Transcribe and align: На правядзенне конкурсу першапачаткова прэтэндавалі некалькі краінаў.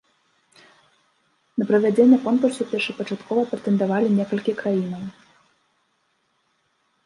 На 1.63 1.67
правядзенне 1.71 2.17
конкурсу 2.25 2.61
першапачаткова 2.73 3.41
прэтэндавалі 3.53 4.07
некалькі 4.19 4.53
краінаў. 4.65 5.07